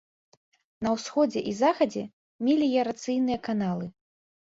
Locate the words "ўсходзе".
0.95-1.39